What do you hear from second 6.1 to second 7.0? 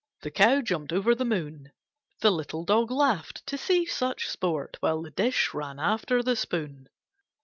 the spoon.